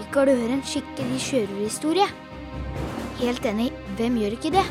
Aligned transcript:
Liker 0.00 0.30
du 0.30 0.32
høre 0.32 0.54
en 0.56 0.62
skikkelig 0.64 1.18
sjørøverhistorie? 1.20 2.06
Helt 3.18 3.44
enig, 3.50 3.66
hvem 3.98 4.14
gjør 4.16 4.36
ikke 4.38 4.52
det? 4.54 4.62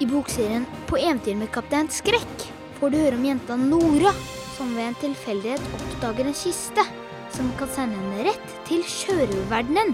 I 0.00 0.06
bokserien 0.08 0.64
På 0.88 0.96
eventyr 0.96 1.36
med 1.36 1.50
kaptein 1.52 1.90
Skrekk 1.92 2.46
får 2.78 2.94
du 2.94 2.96
høre 2.96 3.18
om 3.18 3.26
jenta 3.28 3.58
Nora, 3.60 4.14
som 4.54 4.72
ved 4.72 4.86
en 4.86 4.96
tilfeldighet 5.02 5.66
oppdager 5.76 6.30
en 6.30 6.38
kiste 6.38 6.86
som 7.34 7.52
kan 7.60 7.68
sende 7.74 7.98
henne 8.00 8.30
rett 8.30 8.56
til 8.70 8.80
sjørøververdenen. 8.88 9.92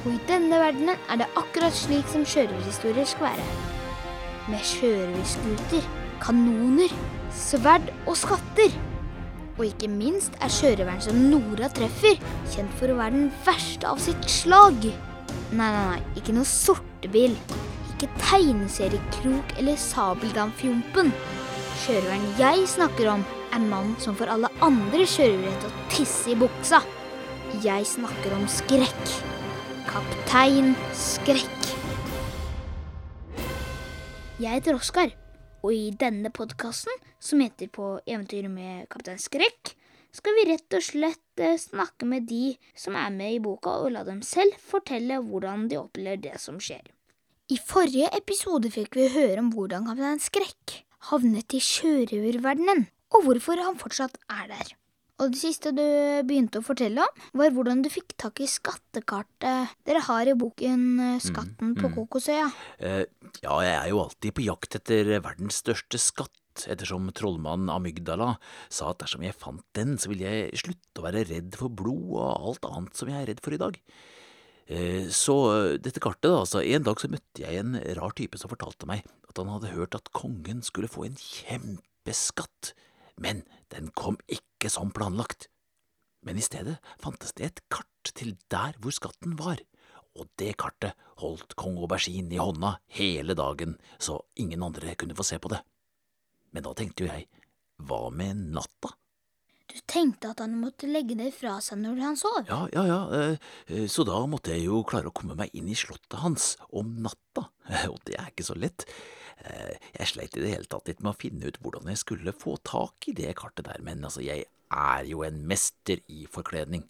Og 0.00 0.10
i 0.16 0.18
denne 0.26 0.58
verdenen 0.58 0.98
er 1.06 1.22
det 1.22 1.30
akkurat 1.38 1.78
slik 1.78 2.10
som 2.10 2.26
sjørøverhistorier 2.26 3.06
skal 3.06 3.28
være. 3.28 3.48
Med 4.50 4.68
sjørøverskuter, 4.74 5.86
kanoner, 6.24 6.98
sverd 7.46 7.92
og 8.08 8.18
skatter. 8.18 8.74
Og 9.58 9.64
ikke 9.66 9.88
minst 9.90 10.36
er 10.38 10.52
sjørøveren 10.54 11.00
som 11.02 11.16
Nora 11.32 11.66
treffer, 11.74 12.20
kjent 12.52 12.74
for 12.78 12.92
å 12.92 12.98
være 13.00 13.16
den 13.16 13.30
verste 13.46 13.88
av 13.90 13.98
sitt 14.02 14.28
slag. 14.30 14.84
Nei, 15.50 15.66
nei, 15.66 15.86
nei, 15.90 16.02
ikke 16.20 16.36
noe 16.36 16.46
sortebil. 16.46 17.34
Ikke 17.90 18.06
tegneseriekrok 18.22 19.56
eller 19.58 19.80
sabeldamfjompen. 19.82 21.10
Sjørøveren 21.82 22.28
jeg 22.38 22.68
snakker 22.70 23.10
om, 23.16 23.26
er 23.50 23.64
mannen 23.64 23.96
som 24.02 24.14
får 24.14 24.30
alle 24.36 24.52
andre 24.62 25.08
sjørøvere 25.08 25.58
til 25.58 25.72
å 25.72 25.90
tisse 25.90 26.30
i 26.30 26.38
buksa. 26.38 26.84
Jeg 27.64 27.90
snakker 27.90 28.38
om 28.38 28.46
skrekk. 28.52 29.14
Kaptein 29.88 30.74
Skrekk. 30.94 31.70
Jeg 34.38 34.60
heter 34.60 34.76
Oskar, 34.78 35.10
og 35.64 35.72
i 35.74 35.88
denne 35.98 36.30
podkasten, 36.30 36.92
som 37.18 37.40
heter 37.42 37.68
På 37.72 37.98
eventyr 38.06 38.48
med 38.48 38.88
kaptein 38.92 39.20
Skrekk, 39.20 39.74
skal 40.14 40.36
vi 40.38 40.46
rett 40.48 40.74
og 40.74 40.84
slett 40.84 41.42
eh, 41.42 41.58
snakke 41.60 42.08
med 42.08 42.26
de 42.30 42.56
som 42.78 42.96
er 42.96 43.10
med 43.14 43.36
i 43.36 43.42
boka, 43.44 43.74
og 43.82 43.92
la 43.94 44.04
dem 44.06 44.22
selv 44.24 44.56
fortelle 44.62 45.20
hvordan 45.24 45.68
de 45.70 45.80
opplever 45.80 46.22
det 46.28 46.38
som 46.42 46.60
skjer. 46.62 46.84
I 47.48 47.56
forrige 47.60 48.10
episode 48.16 48.70
fikk 48.72 48.98
vi 48.98 49.08
høre 49.14 49.40
om 49.42 49.52
hvordan 49.54 49.88
kaptein 49.88 50.22
Skrekk 50.22 50.80
havnet 51.10 51.54
i 51.54 51.62
sjørøververdenen, 51.62 52.88
og 53.14 53.24
hvorfor 53.24 53.60
han 53.62 53.78
fortsatt 53.80 54.18
er 54.28 54.50
der. 54.50 54.77
Og 55.18 55.32
det 55.34 55.40
siste 55.40 55.72
du 55.74 55.82
begynte 56.26 56.60
å 56.60 56.64
fortelle 56.64 57.02
om, 57.02 57.22
var 57.40 57.54
hvordan 57.54 57.80
du 57.82 57.90
fikk 57.90 58.14
tak 58.20 58.38
i 58.42 58.46
skattekartet 58.50 59.72
dere 59.86 60.02
har 60.06 60.30
i 60.30 60.36
boken 60.38 60.84
eh, 61.02 61.22
Skatten 61.22 61.72
på 61.78 61.88
mm. 61.90 61.94
Kokosøya. 61.96 62.50
Eh, 62.78 63.02
ja, 63.42 63.56
jeg 63.66 63.72
er 63.74 63.88
jo 63.90 64.02
alltid 64.04 64.36
på 64.36 64.44
jakt 64.46 64.78
etter 64.78 65.16
verdens 65.24 65.58
største 65.64 65.98
skatt, 66.02 66.34
ettersom 66.70 67.10
trollmannen 67.14 67.70
Amygdala 67.70 68.36
sa 68.70 68.92
at 68.92 69.02
dersom 69.02 69.26
jeg 69.26 69.36
fant 69.38 69.64
den, 69.78 69.96
så 69.98 70.10
ville 70.10 70.26
jeg 70.26 70.62
slutte 70.62 71.02
å 71.02 71.06
være 71.06 71.26
redd 71.28 71.58
for 71.58 71.70
blod 71.70 72.14
og 72.18 72.48
alt 72.50 72.70
annet 72.70 72.98
som 72.98 73.10
jeg 73.10 73.18
er 73.18 73.30
redd 73.32 73.42
for 73.42 73.54
i 73.54 73.60
dag. 73.62 73.78
Eh, 74.68 75.06
så 75.10 75.36
dette 75.82 76.02
kartet, 76.04 76.28
da, 76.28 76.42
altså, 76.44 76.62
en 76.62 76.84
dag 76.86 77.00
så 77.00 77.10
møtte 77.10 77.42
jeg 77.42 77.62
en 77.62 77.78
rar 77.98 78.14
type 78.14 78.38
som 78.38 78.52
fortalte 78.52 78.86
meg 78.90 79.02
at 79.26 79.40
han 79.40 79.50
hadde 79.50 79.74
hørt 79.74 79.98
at 79.98 80.12
kongen 80.14 80.62
skulle 80.66 80.90
få 80.90 81.08
en 81.08 81.18
kjempeskatt, 81.18 82.74
men 83.18 83.42
den 83.74 83.90
kom 83.98 84.18
ikke 84.30 84.70
som 84.72 84.92
planlagt. 84.94 85.48
Men 86.26 86.38
i 86.38 86.44
stedet 86.44 86.78
fantes 87.02 87.34
det 87.38 87.46
et 87.46 87.64
kart 87.72 88.12
til 88.16 88.36
der 88.52 88.78
hvor 88.82 88.94
skatten 88.94 89.36
var, 89.38 89.60
og 90.18 90.30
det 90.40 90.56
kartet 90.58 90.96
holdt 91.22 91.54
kong 91.58 91.78
Aubergine 91.78 92.34
i 92.34 92.40
hånda 92.40 92.76
hele 92.98 93.36
dagen, 93.38 93.76
så 93.98 94.18
ingen 94.40 94.64
andre 94.66 94.96
kunne 94.98 95.16
få 95.18 95.26
se 95.26 95.38
på 95.38 95.50
det. 95.52 95.60
Men 96.54 96.64
da 96.66 96.72
tenkte 96.74 97.04
jo 97.04 97.10
jeg, 97.12 97.28
hva 97.86 98.08
med 98.10 98.48
natta? 98.56 98.94
Du 99.68 99.76
tenkte 99.86 100.30
at 100.32 100.40
han 100.40 100.56
måtte 100.58 100.88
legge 100.88 101.14
det 101.18 101.28
fra 101.36 101.58
seg 101.62 101.82
når 101.82 102.00
han 102.00 102.16
sov? 102.18 102.40
Ja, 102.48 102.62
ja, 102.72 102.86
ja, 102.88 103.00
eh, 103.14 103.50
eh, 103.68 103.84
så 103.90 104.06
da 104.08 104.16
måtte 104.30 104.54
jeg 104.54 104.64
jo 104.64 104.80
klare 104.88 105.10
å 105.10 105.14
komme 105.14 105.36
meg 105.38 105.52
inn 105.54 105.68
i 105.68 105.76
slottet 105.76 106.18
hans 106.22 106.54
om 106.72 106.96
natta, 107.04 107.50
og 107.92 108.00
det 108.08 108.16
er 108.16 108.32
ikke 108.32 108.48
så 108.48 108.56
lett. 108.58 108.88
Eh, 109.44 109.76
Jeg 109.98 110.06
sleit 110.12 110.36
i 110.36 110.40
det 110.42 110.50
hele 110.54 110.66
tatt 110.70 110.88
litt 110.88 111.02
med 111.02 111.12
å 111.14 111.18
finne 111.20 111.46
ut 111.46 111.58
hvordan 111.62 111.88
jeg 111.92 111.98
skulle 112.02 112.32
få 112.34 112.56
tak 112.66 113.08
i 113.08 113.14
det 113.16 113.34
kartet 113.38 113.66
der, 113.68 113.78
men 113.84 114.02
altså, 114.04 114.22
jeg 114.24 114.46
er 114.74 115.04
jo 115.08 115.22
en 115.24 115.46
mester 115.48 116.02
i 116.08 116.26
forkledning, 116.30 116.84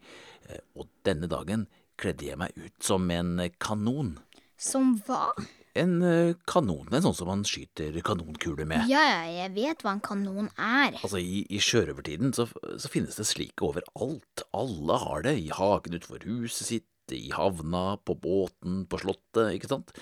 Eh, 0.48 0.62
og 0.80 0.86
denne 1.04 1.28
dagen 1.28 1.66
kledde 2.00 2.24
jeg 2.24 2.38
meg 2.40 2.54
ut 2.56 2.72
som 2.80 3.04
en 3.10 3.34
kanon. 3.60 4.14
Som 4.56 4.94
hva? 5.04 5.34
En 5.76 5.98
eh, 6.02 6.34
kanon, 6.48 6.88
en 6.88 7.04
sånn 7.04 7.14
som 7.14 7.28
man 7.28 7.42
skyter 7.44 7.92
kanonkuler 8.00 8.64
med. 8.64 8.86
Ja, 8.88 9.02
ja, 9.04 9.18
jeg 9.44 9.52
vet 9.58 9.82
hva 9.84 9.92
en 9.92 10.00
kanon 10.00 10.48
er. 10.56 10.96
Altså, 11.02 11.20
I, 11.20 11.42
i 11.52 11.60
sjørøvertiden 11.60 12.32
så, 12.32 12.48
så 12.80 12.88
finnes 12.88 13.18
det 13.20 13.26
slike 13.28 13.60
overalt. 13.68 14.46
Alle 14.56 14.96
har 15.04 15.26
det, 15.28 15.36
i 15.42 15.50
hagen 15.52 15.98
utenfor 15.98 16.24
huset 16.24 16.64
sitt, 16.70 16.88
i 17.16 17.30
havna, 17.34 17.96
på 18.04 18.16
båten, 18.18 18.84
på 18.90 19.00
slottet, 19.02 19.54
ikke 19.56 19.70
sant? 19.70 19.92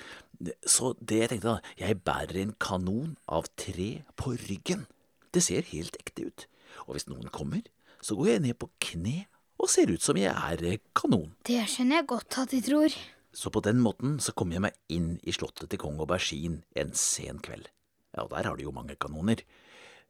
Så 0.68 0.92
det 1.00 1.20
jeg 1.22 1.30
tenkte 1.32 1.54
da, 1.54 1.74
jeg 1.80 2.00
bærer 2.04 2.42
en 2.42 2.54
kanon 2.60 3.14
av 3.28 3.48
tre 3.56 4.02
på 4.20 4.34
ryggen. 4.48 4.84
Det 5.32 5.42
ser 5.44 5.66
helt 5.72 5.96
ekte 6.00 6.28
ut. 6.28 6.46
Og 6.86 6.96
hvis 6.96 7.08
noen 7.08 7.30
kommer, 7.32 7.64
så 8.04 8.16
går 8.18 8.34
jeg 8.34 8.44
ned 8.44 8.58
på 8.60 8.68
kne 8.82 9.24
og 9.56 9.70
ser 9.72 9.88
ut 9.88 10.04
som 10.04 10.18
jeg 10.20 10.28
er 10.32 10.64
eh, 10.68 10.80
kanon. 10.96 11.30
Det 11.48 11.62
skjønner 11.72 12.02
jeg 12.02 12.08
godt 12.12 12.36
at 12.42 12.52
de 12.52 12.60
tror. 12.64 12.96
Så 13.36 13.52
på 13.52 13.62
den 13.64 13.80
måten 13.84 14.18
så 14.22 14.32
kom 14.36 14.52
jeg 14.52 14.62
meg 14.64 14.76
inn 14.92 15.16
i 15.24 15.32
slottet 15.34 15.70
til 15.72 15.80
kong 15.80 15.98
Aubergine 16.00 16.62
en 16.76 16.92
sen 16.96 17.40
kveld. 17.44 17.68
Ja, 18.12 18.24
og 18.24 18.32
der 18.32 18.48
har 18.48 18.56
de 18.56 18.64
jo 18.64 18.72
mange 18.76 18.96
kanoner. 19.00 19.40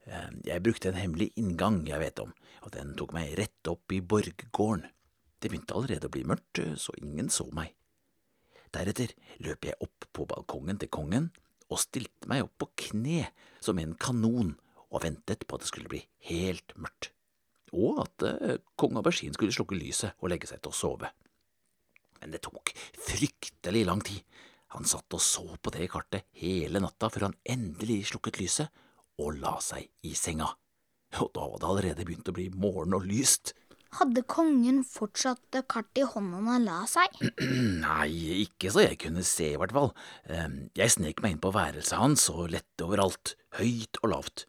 Eh, 0.06 0.28
Jeg 0.46 0.62
brukte 0.62 0.90
en 0.90 0.98
hemmelig 0.98 1.32
inngang 1.38 1.84
jeg 1.86 2.02
vet 2.02 2.20
om, 2.22 2.34
og 2.62 2.74
den 2.74 2.94
tok 2.98 3.14
meg 3.14 3.34
rett 3.38 3.70
opp 3.70 3.94
i 3.94 4.00
borggården. 4.02 4.86
Det 5.46 5.52
begynte 5.52 5.76
allerede 5.78 6.08
å 6.08 6.10
bli 6.10 6.24
mørkt, 6.26 6.58
så 6.74 6.90
ingen 6.98 7.28
så 7.30 7.44
meg. 7.54 7.68
Deretter 8.74 9.12
løp 9.46 9.68
jeg 9.68 9.78
opp 9.78 10.06
på 10.10 10.24
balkongen 10.26 10.80
til 10.82 10.90
kongen 10.90 11.28
og 11.70 11.78
stilte 11.78 12.26
meg 12.26 12.42
opp 12.42 12.56
på 12.64 12.66
kne 12.82 13.28
som 13.62 13.78
en 13.78 13.92
kanon 13.94 14.56
og 14.88 15.04
ventet 15.04 15.44
på 15.46 15.54
at 15.54 15.62
det 15.62 15.68
skulle 15.70 15.92
bli 15.92 16.00
helt 16.32 16.74
mørkt, 16.74 17.12
og 17.70 18.00
at 18.02 18.24
eh, 18.26 18.58
kong 18.74 18.98
Aubergine 18.98 19.38
skulle 19.38 19.54
slukke 19.54 19.78
lyset 19.78 20.18
og 20.18 20.32
legge 20.32 20.50
seg 20.50 20.64
til 20.64 20.74
å 20.74 20.78
sove. 20.80 21.12
Men 22.18 22.34
det 22.34 22.42
tok 22.42 22.72
fryktelig 23.06 23.84
lang 23.86 24.02
tid. 24.02 24.24
Han 24.74 24.90
satt 24.90 25.14
og 25.14 25.22
så 25.22 25.46
på 25.62 25.74
det 25.76 25.86
kartet 25.92 26.26
hele 26.42 26.82
natta 26.82 27.06
før 27.12 27.28
han 27.28 27.38
endelig 27.46 28.08
slukket 28.10 28.42
lyset 28.42 28.82
og 29.22 29.38
la 29.38 29.54
seg 29.62 29.86
i 30.02 30.16
senga. 30.18 30.50
Og 31.22 31.30
da 31.38 31.46
var 31.46 31.62
det 31.62 31.70
allerede 31.70 32.08
begynt 32.08 32.34
å 32.34 32.34
bli 32.34 32.48
morgen 32.50 32.98
og 32.98 33.06
lyst. 33.06 33.54
Hadde 33.96 34.22
kongen 34.28 34.82
fortsatt 34.84 35.56
kartet 35.72 36.02
i 36.02 36.08
hånda 36.10 36.40
når 36.42 36.52
han 36.52 36.66
la 36.68 36.80
seg? 36.90 37.20
Nei, 37.86 38.10
ikke 38.44 38.72
så 38.74 38.84
jeg 38.84 38.98
kunne 39.00 39.24
se, 39.24 39.52
i 39.54 39.60
hvert 39.60 39.72
fall. 39.72 39.92
Jeg 40.76 40.92
snek 40.92 41.22
meg 41.24 41.36
inn 41.36 41.40
på 41.40 41.54
værelset 41.54 41.96
hans 41.96 42.26
og 42.32 42.50
lette 42.52 42.84
overalt, 42.84 43.36
høyt 43.56 44.02
og 44.02 44.12
lavt. 44.12 44.44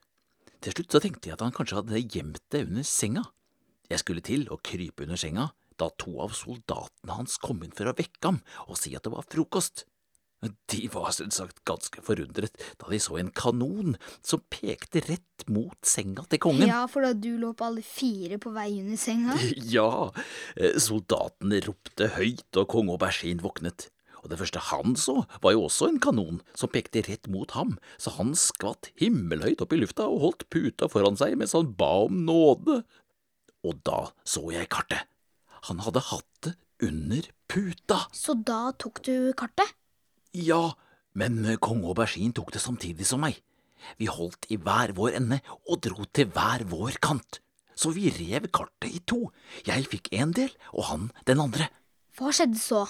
Til 0.63 0.75
slutt 0.75 0.97
så 0.97 1.01
tenkte 1.03 1.29
jeg 1.29 1.37
at 1.37 1.45
han 1.45 1.55
kanskje 1.55 1.79
hadde 1.79 2.03
gjemt 2.03 2.43
det 2.51 2.65
under 2.67 2.87
senga. 2.87 3.23
Jeg 3.87 4.03
skulle 4.03 4.25
til 4.25 4.47
å 4.51 4.59
krype 4.59 5.05
under 5.05 5.19
senga 5.19 5.51
da 5.77 5.91
to 6.01 6.15
av 6.23 6.33
soldatene 6.35 7.15
hans 7.19 7.37
kom 7.41 7.61
inn 7.63 7.75
for 7.77 7.89
å 7.89 7.95
vekke 7.95 8.23
ham 8.25 8.41
og 8.65 8.79
si 8.79 8.95
at 8.97 9.05
det 9.05 9.13
var 9.13 9.27
frokost. 9.29 9.85
De 10.69 10.83
var 10.93 11.09
selvsagt 11.15 11.63
ganske 11.65 12.01
forundret 12.05 12.53
da 12.77 12.91
de 12.91 12.99
så 13.01 13.17
en 13.17 13.31
kanon 13.33 13.95
som 14.21 14.43
pekte 14.53 15.01
rett 15.07 15.45
mot 15.49 15.77
senga 15.87 16.27
til 16.29 16.41
kongen. 16.43 16.69
Ja, 16.69 16.83
for 16.91 17.05
da 17.05 17.15
du 17.17 17.31
lå 17.41 17.53
på 17.57 17.65
alle 17.65 17.81
fire 17.85 18.37
på 18.41 18.53
vei 18.53 18.69
under 18.83 18.99
senga? 19.01 19.37
Ja, 19.77 20.11
eh, 20.55 20.77
soldatene 20.77 21.63
ropte 21.65 22.11
høyt, 22.19 22.49
og 22.53 22.67
kong 22.69 22.91
Aubergine 22.93 23.41
våknet. 23.41 23.89
Og 24.21 24.29
det 24.31 24.37
første 24.41 24.61
han 24.69 24.95
så, 24.99 25.21
var 25.41 25.55
jo 25.55 25.65
også 25.65 25.89
en 25.89 25.99
kanon 26.03 26.39
som 26.57 26.71
pekte 26.73 27.01
rett 27.07 27.29
mot 27.31 27.53
ham, 27.57 27.75
så 27.97 28.13
han 28.17 28.33
skvatt 28.37 28.91
himmelhøyt 29.01 29.61
opp 29.63 29.73
i 29.73 29.81
lufta 29.81 30.05
og 30.09 30.21
holdt 30.25 30.47
puta 30.53 30.89
foran 30.91 31.17
seg 31.19 31.37
mens 31.39 31.55
han 31.57 31.73
ba 31.79 31.91
om 32.05 32.25
nåde. 32.27 32.81
Og 33.65 33.81
da 33.87 34.07
så 34.27 34.45
jeg 34.53 34.69
kartet. 34.73 35.07
Han 35.71 35.81
hadde 35.85 36.05
hatt 36.11 36.45
det 36.45 36.53
under 36.85 37.25
puta. 37.49 38.03
Så 38.13 38.37
da 38.45 38.67
tok 38.77 39.01
du 39.07 39.33
kartet? 39.37 39.73
Ja, 40.35 40.75
men 41.17 41.43
kong 41.63 41.83
Aubergine 41.87 42.35
tok 42.35 42.51
det 42.53 42.61
samtidig 42.63 43.07
som 43.07 43.23
meg. 43.23 43.39
Vi 43.97 44.09
holdt 44.11 44.47
i 44.51 44.57
hver 44.59 44.93
vår 44.97 45.19
ende 45.19 45.39
og 45.69 45.81
dro 45.85 46.05
til 46.13 46.31
hver 46.33 46.65
vår 46.69 46.99
kant. 47.03 47.39
Så 47.77 47.93
vi 47.93 48.09
rev 48.09 48.47
kartet 48.49 48.89
i 48.89 49.01
to. 49.05 49.27
Jeg 49.67 49.85
fikk 49.91 50.09
en 50.17 50.33
del, 50.33 50.49
og 50.73 50.89
han 50.89 51.09
den 51.29 51.43
andre. 51.43 51.69
Hva 52.17 52.33
skjedde 52.33 52.57
så? 52.57 52.87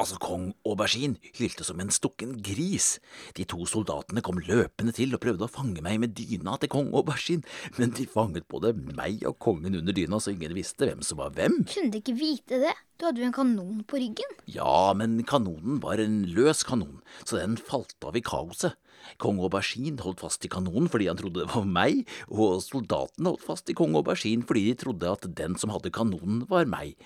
Altså, 0.00 0.16
kong 0.16 0.46
Aubergine 0.64 1.18
hylte 1.36 1.64
som 1.66 1.80
en 1.82 1.90
stukken 1.92 2.38
gris. 2.40 2.94
De 3.36 3.44
to 3.44 3.66
soldatene 3.68 4.22
kom 4.24 4.38
løpende 4.40 4.94
til 4.96 5.12
og 5.12 5.20
prøvde 5.20 5.44
å 5.44 5.52
fange 5.52 5.82
meg 5.84 5.98
med 6.00 6.14
dyna 6.16 6.54
til 6.60 6.72
kong 6.72 6.88
Aubergine, 6.96 7.44
men 7.76 7.92
de 7.96 8.06
fanget 8.08 8.48
både 8.48 8.72
meg 8.96 9.26
og 9.28 9.36
kongen 9.44 9.76
under 9.76 9.96
dyna, 9.96 10.16
så 10.16 10.32
ingen 10.32 10.56
visste 10.56 10.88
hvem 10.88 11.04
som 11.04 11.20
var 11.20 11.34
hvem. 11.36 11.60
Kunne 11.68 11.92
de 11.92 12.00
ikke 12.00 12.16
vite 12.16 12.62
det? 12.64 12.72
Du 12.96 13.06
hadde 13.06 13.20
jo 13.20 13.28
en 13.28 13.36
kanon 13.36 13.84
på 13.88 14.00
ryggen. 14.00 14.34
Ja, 14.48 14.94
men 14.96 15.20
kanonen 15.28 15.82
var 15.84 16.00
en 16.00 16.22
løs 16.32 16.64
kanon, 16.68 17.02
så 17.20 17.36
den 17.36 17.60
falt 17.60 18.00
av 18.04 18.16
i 18.16 18.24
kaoset. 18.24 18.80
Kong 19.20 19.40
Aubergine 19.40 20.00
holdt 20.00 20.24
fast 20.24 20.44
i 20.44 20.52
kanonen 20.52 20.88
fordi 20.92 21.12
han 21.12 21.20
trodde 21.20 21.44
det 21.44 21.52
var 21.52 21.68
meg, 21.68 22.06
og 22.32 22.62
soldatene 22.64 23.34
holdt 23.34 23.44
fast 23.44 23.72
i 23.72 23.76
kong 23.76 23.96
Aubergine 24.00 24.48
fordi 24.48 24.70
de 24.70 24.78
trodde 24.80 25.12
at 25.12 25.28
den 25.36 25.60
som 25.60 25.72
hadde 25.76 25.92
kanonen, 25.92 26.46
var 26.48 26.68
meg. 26.68 26.96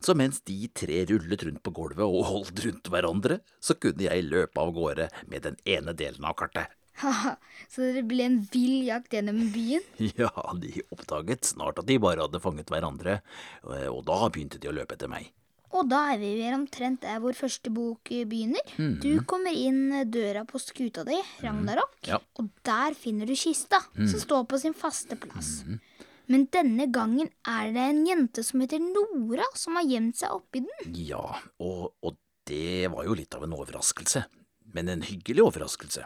Så 0.00 0.14
mens 0.16 0.40
de 0.48 0.68
tre 0.72 1.02
rullet 1.10 1.42
rundt 1.44 1.62
på 1.66 1.72
gulvet 1.76 2.04
og 2.06 2.24
holdt 2.30 2.62
rundt 2.64 2.88
hverandre, 2.92 3.40
så 3.60 3.74
kunne 3.76 4.06
jeg 4.06 4.24
løpe 4.30 4.60
av 4.62 4.70
gårde 4.76 5.10
med 5.28 5.42
den 5.44 5.58
ene 5.68 5.92
delen 5.96 6.24
av 6.24 6.36
kartet. 6.40 6.72
Haha, 7.00 7.34
så 7.72 7.86
det 7.94 8.02
ble 8.08 8.24
en 8.26 8.38
vill 8.52 8.82
jakt 8.88 9.12
gjennom 9.16 9.38
byen? 9.54 9.84
Ja, 10.20 10.30
de 10.60 10.82
oppdaget 10.92 11.44
snart 11.48 11.78
at 11.80 11.86
de 11.88 11.96
bare 12.02 12.24
hadde 12.26 12.40
fanget 12.44 12.68
hverandre, 12.72 13.20
og 13.88 14.02
da 14.08 14.18
begynte 14.28 14.60
de 14.60 14.68
å 14.68 14.74
løpe 14.76 14.96
etter 14.98 15.08
meg. 15.12 15.30
Og 15.70 15.86
da 15.86 16.00
er 16.12 16.18
vi 16.18 16.32
vel 16.40 16.56
omtrent 16.56 17.04
der 17.04 17.20
vår 17.22 17.36
første 17.38 17.70
bok 17.70 18.10
begynner. 18.10 18.72
Du 19.00 19.20
kommer 19.30 19.54
inn 19.54 19.92
døra 20.10 20.42
på 20.48 20.58
skuta 20.58 21.04
di, 21.06 21.14
Ragnarok, 21.44 21.92
Ja. 22.08 22.18
og 22.40 22.48
der 22.66 22.96
finner 22.98 23.24
du 23.30 23.36
kista, 23.38 23.78
som 23.94 24.18
står 24.18 24.48
på 24.50 24.58
sin 24.58 24.74
faste 24.74 25.14
plass. 25.16 25.60
Men 26.26 26.46
denne 26.52 26.86
gangen 26.92 27.30
er 27.48 27.70
det 27.74 27.86
en 27.90 28.02
jente 28.06 28.44
som 28.46 28.60
heter 28.62 28.82
Nora, 28.82 29.46
som 29.58 29.78
har 29.78 29.86
gjemt 29.88 30.18
seg 30.20 30.34
oppi 30.36 30.62
den. 30.66 30.92
Ja, 30.94 31.24
og, 31.62 31.94
og 32.04 32.18
det 32.50 32.90
var 32.92 33.06
jo 33.06 33.16
litt 33.18 33.34
av 33.34 33.46
en 33.46 33.56
overraskelse. 33.56 34.24
Men 34.74 34.88
en 34.92 35.02
hyggelig 35.02 35.42
overraskelse. 35.48 36.04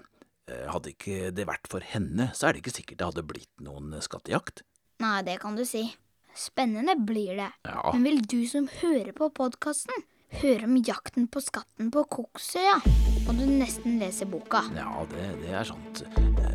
Eh, 0.48 0.64
Hadde 0.72 0.94
ikke 0.94 1.28
det 1.36 1.44
vært 1.48 1.68
for 1.72 1.84
henne, 1.84 2.30
så 2.36 2.48
er 2.48 2.54
det 2.56 2.62
ikke 2.64 2.76
sikkert 2.78 3.00
det 3.00 3.10
hadde 3.10 3.26
blitt 3.28 3.52
noen 3.64 3.92
skattejakt. 4.04 4.64
Nei, 5.04 5.18
det 5.26 5.38
kan 5.42 5.56
du 5.58 5.64
si. 5.68 5.86
Spennende 6.34 6.96
blir 6.98 7.36
det. 7.38 7.50
Ja. 7.68 7.92
Men 7.94 8.08
vil 8.08 8.22
du 8.26 8.40
som 8.50 8.66
hører 8.80 9.12
på 9.16 9.28
podkasten, 9.36 10.04
høre 10.40 10.66
om 10.66 10.76
jakten 10.82 11.28
på 11.30 11.42
skatten 11.44 11.92
på 11.94 12.02
Koksøya, 12.10 12.80
må 13.26 13.34
du 13.38 13.44
nesten 13.48 13.98
lese 14.02 14.26
boka. 14.28 14.62
Ja, 14.76 15.04
det, 15.10 15.28
det 15.42 15.54
er 15.56 15.64
sant. 15.68 16.02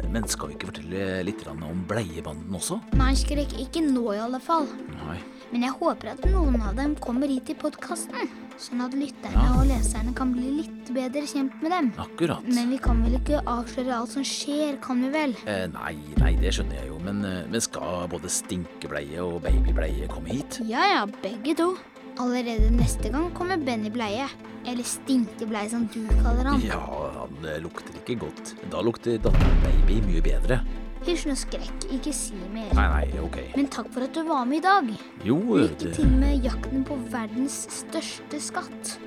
Men 0.09 0.25
skal 0.29 0.49
vi 0.51 0.55
ikke 0.57 0.71
fortelle 0.71 1.23
litt 1.25 1.43
om 1.49 1.83
bleiebanden 1.89 2.55
også? 2.57 2.79
Nei, 2.97 3.11
Skrekk, 3.17 3.53
ikke 3.61 3.83
nå 3.85 4.07
i 4.15 4.21
alle 4.21 4.39
fall. 4.41 4.65
Nei. 5.03 5.17
Men 5.49 5.65
jeg 5.65 5.73
håper 5.79 6.11
at 6.13 6.25
noen 6.29 6.59
av 6.61 6.75
dem 6.77 6.95
kommer 7.01 7.29
hit 7.29 7.49
i 7.49 7.55
podkasten, 7.57 8.29
sånn 8.61 8.83
at 8.85 8.93
lytterne 8.97 9.33
Ja. 9.47 9.53
og 9.57 9.65
leserne 9.69 10.13
kan 10.17 10.33
bli 10.35 10.49
litt 10.59 10.91
bedre 10.93 11.23
kjent 11.29 11.55
med 11.63 11.71
dem. 11.73 11.91
Akkurat. 12.01 12.45
Men 12.45 12.69
vi 12.73 12.77
kan 12.81 13.01
vel 13.05 13.17
ikke 13.17 13.41
avsløre 13.49 13.95
alt 13.95 14.13
som 14.13 14.25
skjer, 14.25 14.77
kan 14.81 15.01
vi 15.01 15.09
vel? 15.13 15.35
Eh, 15.49 15.65
nei, 15.73 15.95
nei, 16.21 16.33
det 16.41 16.53
skjønner 16.57 16.81
jeg 16.83 16.91
jo, 16.91 16.99
men, 17.05 17.23
eh, 17.25 17.45
men 17.49 17.61
skal 17.65 18.07
både 18.11 18.29
stinkebleie 18.29 19.21
og 19.25 19.41
babybleie 19.45 20.09
komme 20.11 20.29
hit? 20.37 20.59
Ja 20.69 20.85
ja, 20.93 21.05
begge 21.23 21.55
to. 21.57 21.71
Allerede 22.19 22.69
neste 22.75 23.09
gang 23.13 23.29
kommer 23.33 23.57
Benny 23.57 23.89
Bleie. 23.89 24.27
Eller 24.67 24.83
Stinkebleie, 24.83 25.69
som 25.71 25.85
du 25.87 26.01
kaller 26.19 26.49
han. 26.51 26.61
Ja, 26.65 26.79
han 27.15 27.45
eh, 27.47 27.61
lukter 27.63 27.95
ikke 28.01 28.17
godt. 28.25 28.53
Da 28.71 28.81
lukter 28.83 29.15
datteren 29.23 29.61
baby 29.63 30.01
mye 30.03 30.21
bedre. 30.25 30.59
Hysj 31.07 31.29
nå, 31.29 31.35
Skrekk, 31.39 31.85
ikke 31.95 32.11
si 32.13 32.35
mer. 32.51 32.73
Nei, 32.75 32.87
nei, 32.91 33.21
ok. 33.23 33.37
Men 33.55 33.69
takk 33.71 33.87
for 33.95 34.03
at 34.03 34.17
du 34.17 34.25
var 34.27 34.43
med 34.49 34.59
i 34.59 34.63
dag. 34.65 34.89
Jo, 35.23 35.37
eh, 35.55 35.63
Lykke 35.69 35.79
det, 35.85 35.93
til 35.95 36.11
med 36.19 36.43
jakten 36.43 36.83
på 36.89 36.97
verdens 37.13 37.61
største 37.79 38.41
skatt. 38.43 38.97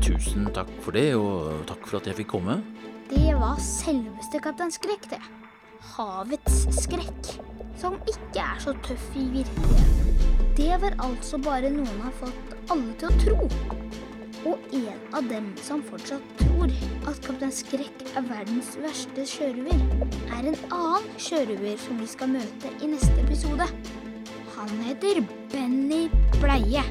tusen 0.00 0.46
takk 0.54 0.70
for 0.80 0.94
det, 0.96 1.08
og 1.18 1.66
takk 1.68 1.84
for 1.90 1.98
at 1.98 2.06
jeg 2.08 2.20
fikk 2.22 2.30
komme. 2.36 2.60
Det 3.10 3.34
var 3.34 3.58
selveste 3.58 4.38
Kaptein 4.40 4.70
Skrekk, 4.70 5.10
det. 5.10 5.20
Havets 5.96 6.62
skrekk. 6.84 7.34
Som 7.80 7.98
ikke 8.06 8.44
er 8.44 8.62
så 8.62 8.76
tøff 8.86 9.10
i 9.18 9.26
virkeligheten. 9.34 9.99
Det 10.60 10.76
var 10.80 10.92
altså 11.00 11.38
bare 11.40 11.70
noen 11.72 12.00
har 12.04 12.12
fått 12.18 12.50
alle 12.72 12.92
til 13.00 13.08
å 13.08 13.20
tro. 13.22 13.46
Og 14.50 14.74
en 14.76 15.14
av 15.16 15.30
dem 15.30 15.46
som 15.64 15.80
fortsatt 15.88 16.34
tror 16.42 16.68
at 17.08 17.20
Kaptein 17.24 17.54
Skrekk 17.54 18.04
er 18.12 18.26
verdens 18.28 18.74
verste 18.82 19.24
sjørøver, 19.30 19.80
er 20.36 20.50
en 20.52 20.58
annen 20.68 21.08
sjørøver 21.16 21.80
som 21.80 22.04
vi 22.04 22.10
skal 22.12 22.34
møte 22.34 22.74
i 22.84 22.92
neste 22.92 23.16
episode. 23.24 23.70
Han 24.58 24.76
heter 24.84 25.22
Benny 25.48 26.02
Bleie. 26.42 26.84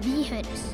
Vi 0.00 0.24
høres. 0.32 0.70